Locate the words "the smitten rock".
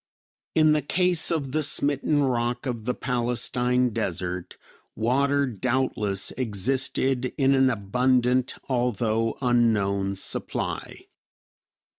1.51-2.65